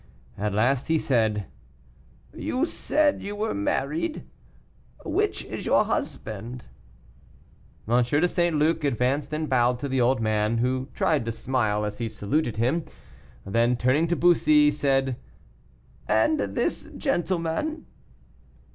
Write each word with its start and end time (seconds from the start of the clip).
At 0.35 0.51
last, 0.55 0.87
he 0.87 0.97
said, 0.97 1.45
"You 2.33 2.65
said 2.65 3.21
you 3.21 3.35
were 3.35 3.53
married; 3.53 4.25
which 5.05 5.45
is 5.45 5.67
your 5.67 5.85
husband?" 5.85 6.65
M. 7.87 8.01
de 8.03 8.27
St. 8.27 8.55
Luc 8.57 8.83
advanced 8.83 9.31
and 9.31 9.47
bowed 9.47 9.77
to 9.77 9.87
the 9.87 10.01
old 10.01 10.19
man, 10.19 10.57
who 10.57 10.87
tried 10.95 11.23
to 11.25 11.31
smile 11.31 11.85
as 11.85 11.99
he 11.99 12.09
saluted 12.09 12.57
him; 12.57 12.83
then, 13.45 13.77
turning 13.77 14.07
to 14.07 14.15
Bussy, 14.15 14.71
said, 14.71 15.17
"And 16.07 16.39
this 16.39 16.89
gentleman?" 16.97 17.85